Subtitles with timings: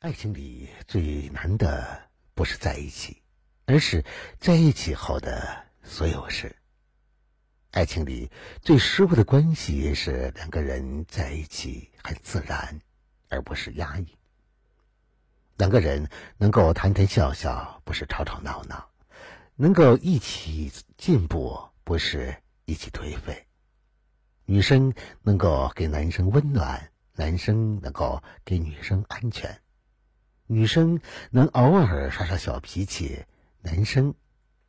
[0.00, 3.20] 爱情里最难的不是在一起，
[3.66, 4.02] 而是
[4.38, 6.56] 在一起后的所有事。
[7.72, 8.30] 爱情里
[8.62, 12.80] 最舒服的关系是两个人在一起很自然，
[13.28, 14.16] 而不是压抑。
[15.58, 16.08] 两个人
[16.38, 18.78] 能够谈谈笑笑，不是吵吵闹闹；
[19.54, 23.46] 能够一起进步，不是一起颓废。
[24.46, 29.60] 女生能够给男生温暖，男生能够给女生安全。
[30.52, 31.00] 女生
[31.30, 33.24] 能偶尔耍耍小脾气，
[33.60, 34.16] 男生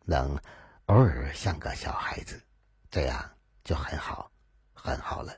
[0.05, 0.37] 能
[0.85, 2.39] 偶尔像个小孩子，
[2.91, 3.31] 这样
[3.63, 4.31] 就很好，
[4.75, 5.37] 很好了。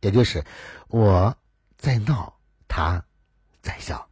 [0.00, 0.44] 也就是
[0.88, 1.34] 我
[1.78, 3.06] 在闹，他
[3.62, 4.06] 在笑。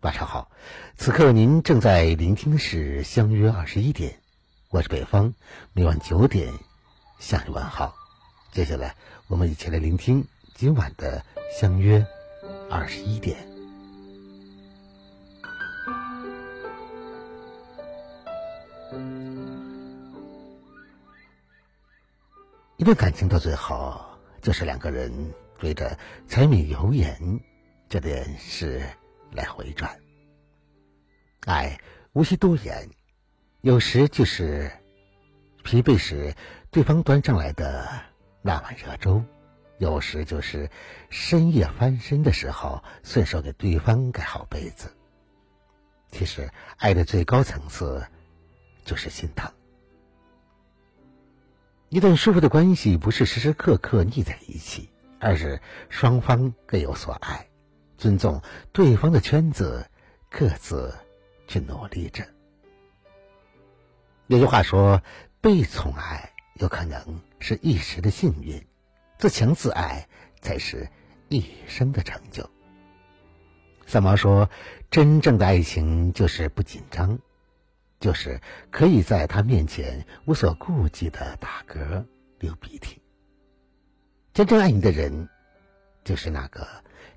[0.00, 0.50] 晚上好，
[0.96, 4.10] 此刻您正在聆听的是《相约二十一点》，
[4.70, 5.34] 我是北方，
[5.72, 6.52] 每晚九点
[7.20, 7.94] 向你问好。
[8.50, 8.96] 接下来，
[9.28, 11.20] 我们一起来聆听今晚的
[11.60, 12.04] 《相约
[12.68, 13.46] 二十一点》。
[22.82, 23.94] 一段感情到最后，
[24.40, 27.16] 就是两个人对着柴米油盐
[27.88, 28.82] 这件事
[29.30, 29.96] 来回转。
[31.46, 31.78] 爱
[32.12, 32.90] 无需多言，
[33.60, 34.68] 有时就是
[35.62, 36.34] 疲惫时
[36.72, 37.88] 对方端上来的
[38.42, 39.22] 那碗热粥，
[39.78, 40.68] 有时就是
[41.08, 44.92] 深夜翻身的时候顺手给对方盖好被子。
[46.10, 48.04] 其实，爱的最高层次
[48.84, 49.48] 就是心疼。
[51.92, 54.88] 一段舒服的关系不是时时刻刻腻在一起，
[55.20, 57.46] 而是双方各有所爱，
[57.98, 58.40] 尊重
[58.72, 59.86] 对方的圈子，
[60.30, 60.94] 各自
[61.46, 62.24] 去努力着。
[64.28, 65.02] 有句话说
[65.42, 68.66] ：“被宠爱有可能是一时的幸运，
[69.18, 70.08] 自强自爱
[70.40, 70.88] 才是
[71.28, 72.48] 一生的成就。”
[73.86, 74.48] 三毛说
[74.90, 77.18] ：“真正的爱情就是不紧张。”
[78.02, 78.40] 就是
[78.72, 82.04] 可以在他面前无所顾忌的打嗝、
[82.40, 83.00] 流鼻涕。
[84.34, 85.28] 真正爱你的人，
[86.02, 86.66] 就是那个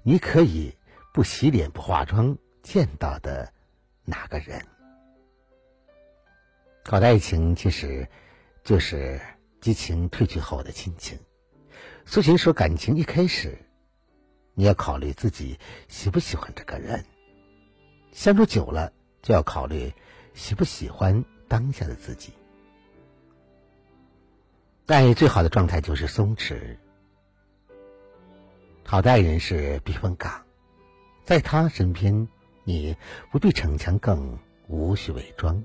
[0.04, 0.78] 你可以
[1.12, 3.52] 不洗脸、不化妆见到的
[4.04, 4.64] 那个人。
[6.84, 8.08] 好的爱情其实
[8.64, 9.20] 就是
[9.60, 11.18] 激情褪去后的亲情。
[12.06, 13.58] 苏秦说：“感情一开始，
[14.54, 15.58] 你要考虑自己
[15.88, 17.04] 喜不喜欢这个人，
[18.12, 18.94] 相处久了
[19.24, 19.92] 就要考虑。”
[20.36, 22.34] 喜不喜欢当下的自己？
[24.86, 26.78] 爱最好的状态就是松弛。
[28.84, 30.44] 好的爱人是避风港，
[31.24, 32.28] 在他身边，
[32.66, 32.96] 你
[33.32, 34.38] 不必逞强，更
[34.68, 35.64] 无需伪装。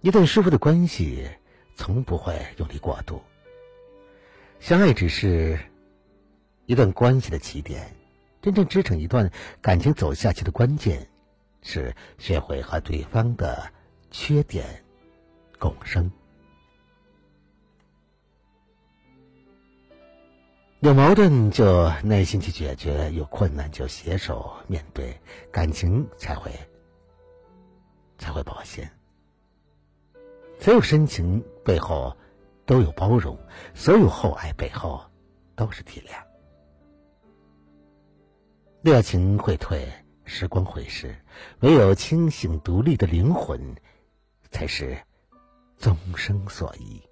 [0.00, 1.30] 一段舒服的关系，
[1.76, 3.22] 从不会用力过度。
[4.58, 5.58] 相爱只是
[6.66, 7.94] 一段关系的起点，
[8.42, 9.30] 真正支撑一段
[9.62, 11.08] 感情走下去的关键。
[11.62, 13.70] 是学会和对方的
[14.10, 14.84] 缺点
[15.58, 16.10] 共生，
[20.80, 25.14] 有矛盾就耐心去解决，有困难就携手面对，
[25.52, 26.50] 感情才会
[28.16, 28.90] 才会保鲜。
[30.58, 32.16] 所有深情背后
[32.64, 33.38] 都有包容，
[33.74, 35.02] 所有厚爱背后
[35.54, 36.14] 都是体谅。
[38.82, 39.86] 热情会退。
[40.30, 41.16] 时光会逝，
[41.58, 43.74] 唯有清醒独立的灵魂，
[44.52, 44.96] 才是
[45.76, 47.02] 终生所依。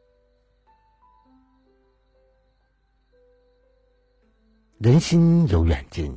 [4.78, 6.16] 人心有远近，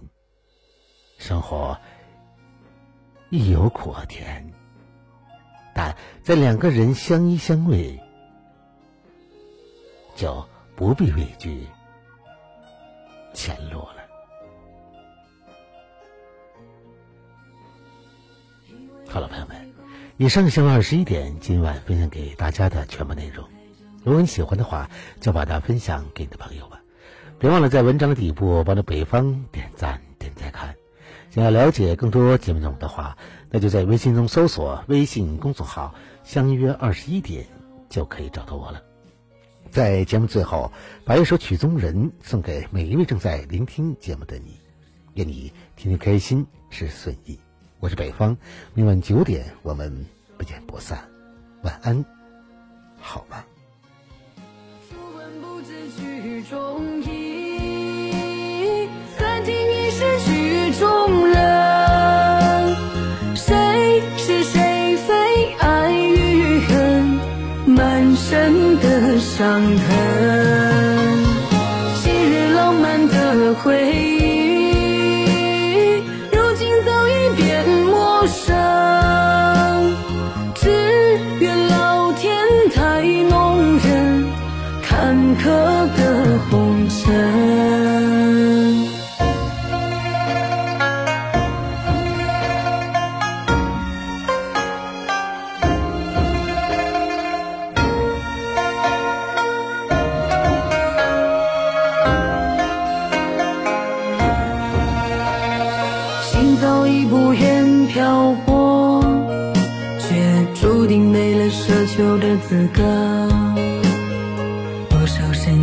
[1.17, 1.75] 生活
[3.31, 4.53] 亦有苦和甜，
[5.73, 8.00] 但在两个人相依相偎，
[10.16, 11.68] 就不必畏惧
[13.33, 14.10] 前路了。
[19.11, 19.57] 好了，朋友们，
[20.16, 23.45] 以上是二十一点今晚分享给大家的全部内容。
[24.05, 24.89] 如果你喜欢的话，
[25.19, 26.81] 就把它分享给你的朋友吧。
[27.38, 30.74] 别忘了在文章的底部帮着北方点赞、点赞看。
[31.30, 33.18] 想要了解更多节目内容的话，
[33.50, 35.94] 那就在微信中搜索微信公众号
[36.24, 37.45] “相约二十一点”
[37.89, 38.81] 就可以找到我了。
[39.71, 40.71] 在节目最后，
[41.03, 44.57] 把一首曲中人送给每一位正在聆听节目的你，
[45.15, 47.38] 愿你天天开心，事顺意。
[47.81, 48.38] 我是北方，
[48.75, 50.06] 明晚九点我们
[50.38, 51.00] 不见不散，
[51.63, 52.06] 晚安，
[53.00, 53.44] 好吗？
[54.88, 58.88] 初闻不知曲中意，
[59.18, 62.75] 暂听已是曲中人。
[63.36, 67.19] 谁是谁非，爱与恨，
[67.66, 71.18] 满身的伤痕。
[71.95, 74.40] 昔日浪漫的回忆。
[85.01, 85.45] 坎坷
[85.98, 87.00] 的红尘。
[106.21, 109.03] 心早已不愿漂泊
[109.98, 113.50] 却注定没了奢求的资格。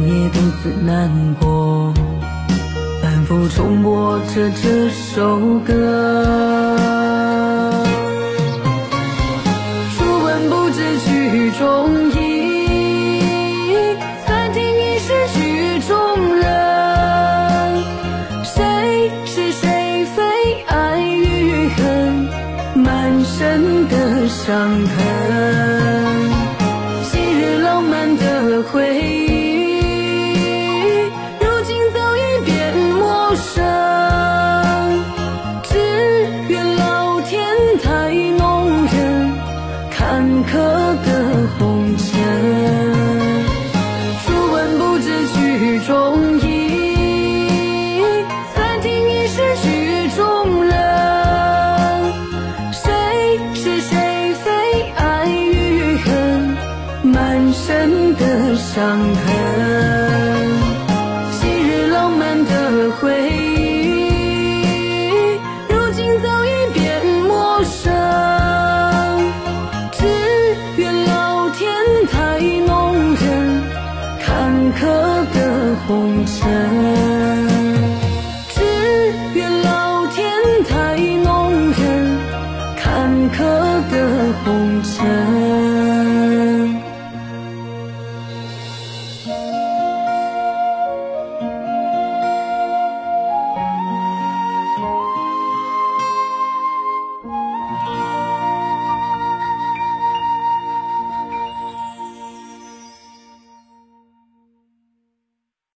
[0.09, 1.93] 也独自难过，
[3.03, 5.75] 反复重播着这首歌。
[9.95, 12.17] 初闻不知曲中意，
[14.27, 15.95] 再听已是曲中
[16.37, 16.47] 人。
[18.45, 20.23] 谁是谁非，
[20.69, 22.29] 爱与恨，
[22.83, 25.98] 满身的伤痕。
[40.45, 40.59] 刻
[41.05, 41.09] 的
[41.59, 42.07] 红尘。
[44.25, 48.03] 初闻不知曲中意，
[48.55, 50.73] 再听已是曲中人。
[52.73, 52.85] 谁
[53.55, 54.47] 是谁非，
[54.97, 56.57] 爱与恨，
[57.03, 59.38] 满身的伤痕。